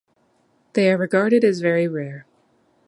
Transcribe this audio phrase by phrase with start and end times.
[0.73, 2.25] They are regarded as very rare.